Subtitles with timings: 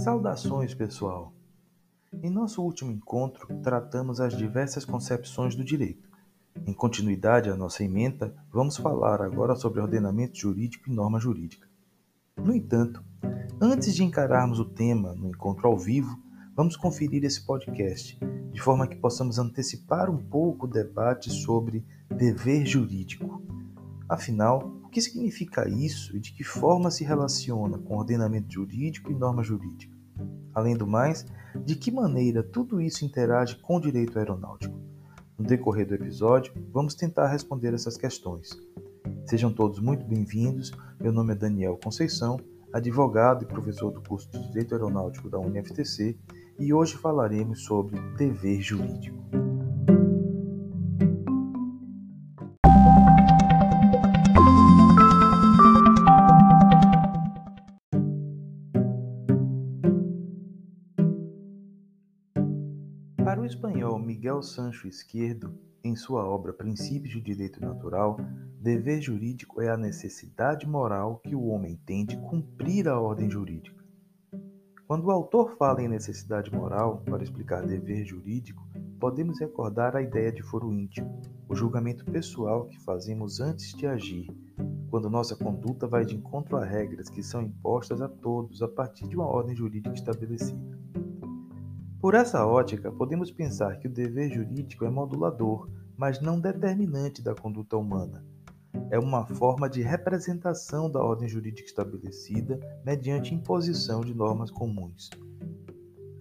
[0.00, 1.30] Saudações, pessoal!
[2.22, 6.08] Em nosso último encontro, tratamos as diversas concepções do direito.
[6.66, 11.68] Em continuidade à nossa emenda, vamos falar agora sobre ordenamento jurídico e norma jurídica.
[12.34, 13.04] No entanto,
[13.60, 16.18] antes de encararmos o tema no encontro ao vivo,
[16.56, 18.18] vamos conferir esse podcast,
[18.54, 23.42] de forma que possamos antecipar um pouco o debate sobre dever jurídico.
[24.08, 29.42] Afinal, que significa isso e de que forma se relaciona com ordenamento jurídico e norma
[29.42, 29.96] jurídica?
[30.52, 31.24] Além do mais,
[31.64, 34.76] de que maneira tudo isso interage com o direito aeronáutico?
[35.38, 38.50] No decorrer do episódio, vamos tentar responder essas questões.
[39.24, 40.72] Sejam todos muito bem-vindos.
[41.00, 42.38] Meu nome é Daniel Conceição,
[42.72, 46.18] advogado e professor do curso de Direito Aeronáutico da UniFTC,
[46.58, 49.49] e hoje falaremos sobre dever jurídico.
[63.24, 65.54] Para o espanhol Miguel Sancho Izquierdo,
[65.84, 68.16] em sua obra Princípios do Direito Natural,
[68.58, 73.84] dever jurídico é a necessidade moral que o homem tem de cumprir a ordem jurídica.
[74.86, 78.66] Quando o autor fala em necessidade moral para explicar dever jurídico,
[78.98, 84.26] podemos recordar a ideia de foro íntimo, o julgamento pessoal que fazemos antes de agir,
[84.90, 89.06] quando nossa conduta vai de encontro a regras que são impostas a todos a partir
[89.06, 90.80] de uma ordem jurídica estabelecida.
[92.00, 97.34] Por essa ótica, podemos pensar que o dever jurídico é modulador, mas não determinante da
[97.34, 98.24] conduta humana.
[98.90, 105.10] É uma forma de representação da ordem jurídica estabelecida mediante imposição de normas comuns.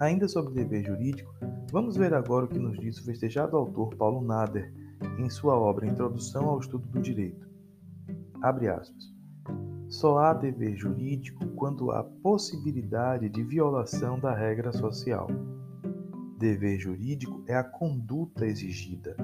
[0.00, 1.32] Ainda sobre dever jurídico,
[1.70, 4.74] vamos ver agora o que nos diz o festejado autor Paulo Nader
[5.16, 7.48] em sua obra Introdução ao Estudo do Direito.
[8.42, 9.14] Abre aspas.
[9.88, 15.28] Só há dever jurídico quando há possibilidade de violação da regra social.
[16.38, 19.16] Dever jurídico é a conduta exigida.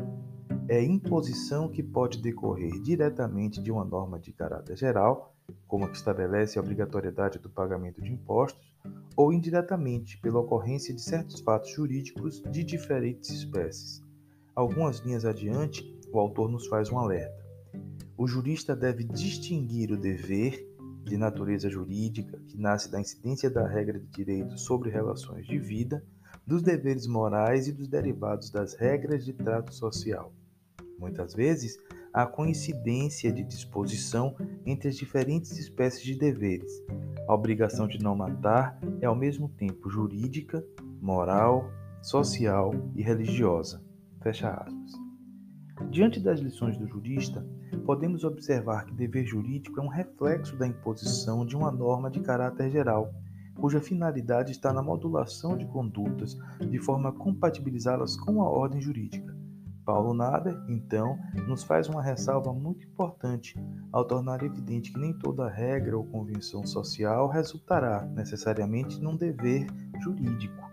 [0.68, 5.32] É imposição que pode decorrer diretamente de uma norma de caráter geral,
[5.68, 8.74] como a que estabelece a obrigatoriedade do pagamento de impostos,
[9.16, 14.02] ou indiretamente pela ocorrência de certos fatos jurídicos de diferentes espécies.
[14.52, 17.46] Algumas linhas adiante, o autor nos faz um alerta.
[18.18, 20.68] O jurista deve distinguir o dever
[21.04, 26.04] de natureza jurídica, que nasce da incidência da regra de direito sobre relações de vida,
[26.46, 30.32] dos deveres morais e dos derivados das regras de trato social.
[30.98, 31.78] Muitas vezes,
[32.12, 36.70] há coincidência de disposição entre as diferentes espécies de deveres.
[37.26, 40.64] A obrigação de não matar é ao mesmo tempo jurídica,
[41.00, 41.70] moral,
[42.02, 43.82] social e religiosa.
[44.22, 44.92] Fecha aspas.
[45.90, 47.44] Diante das lições do jurista,
[47.84, 52.70] podemos observar que dever jurídico é um reflexo da imposição de uma norma de caráter
[52.70, 53.12] geral
[53.54, 59.34] cuja finalidade está na modulação de condutas de forma a compatibilizá-las com a ordem jurídica.
[59.84, 63.54] Paulo Nader, então, nos faz uma ressalva muito importante
[63.92, 69.66] ao tornar evidente que nem toda regra ou convenção social resultará necessariamente num dever
[70.00, 70.64] jurídico.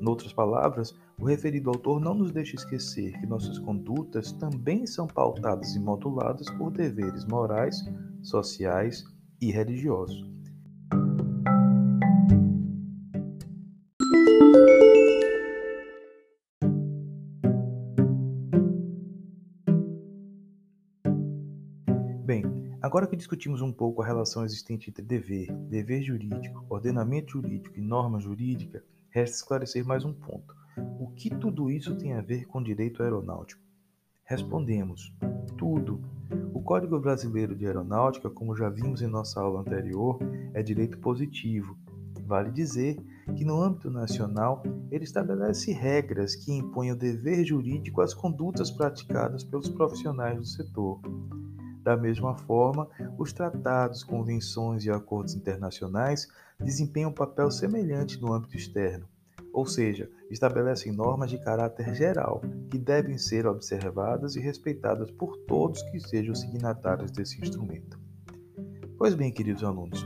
[0.00, 5.76] Noutras palavras, o referido autor não nos deixa esquecer que nossas condutas também são pautadas
[5.76, 7.84] e moduladas por deveres morais,
[8.22, 9.04] sociais
[9.40, 10.37] e religiosos.
[22.28, 22.44] Bem,
[22.82, 27.80] agora que discutimos um pouco a relação existente entre dever, dever jurídico, ordenamento jurídico e
[27.80, 30.54] norma jurídica, resta esclarecer mais um ponto.
[31.00, 33.62] O que tudo isso tem a ver com direito aeronáutico?
[34.24, 35.10] Respondemos:
[35.56, 36.02] tudo.
[36.52, 40.18] O Código Brasileiro de Aeronáutica, como já vimos em nossa aula anterior,
[40.52, 41.78] é direito positivo.
[42.26, 42.98] Vale dizer
[43.34, 49.42] que, no âmbito nacional, ele estabelece regras que impõem o dever jurídico às condutas praticadas
[49.44, 51.00] pelos profissionais do setor.
[51.82, 56.28] Da mesma forma, os tratados, convenções e acordos internacionais
[56.60, 59.08] desempenham um papel semelhante no âmbito externo,
[59.52, 65.82] ou seja, estabelecem normas de caráter geral que devem ser observadas e respeitadas por todos
[65.90, 67.98] que sejam signatários desse instrumento.
[68.96, 70.04] Pois bem, queridos alunos,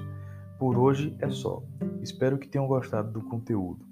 [0.58, 1.62] por hoje é só.
[2.02, 3.84] Espero que tenham gostado do conteúdo.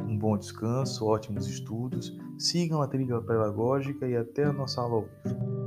[0.00, 5.08] Um bom descanso, ótimos estudos, sigam a trilha pedagógica e até a nossa aula ao
[5.24, 5.57] vivo.